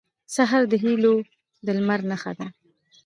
سهار 0.35 0.63
د 0.71 0.73
هيلو 0.83 1.15
د 1.65 1.67
لمر 1.77 1.99
نښه 2.09 2.31
ده. 2.39 2.47